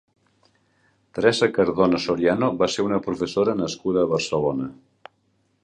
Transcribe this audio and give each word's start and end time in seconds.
Teresa 1.17 1.49
Cardona 1.57 1.99
Soriano 2.05 2.49
va 2.63 2.69
ser 2.77 2.85
una 2.87 2.99
professora 3.09 3.55
nascuda 3.61 4.03
a 4.07 4.11
Barcelona. 4.15 4.71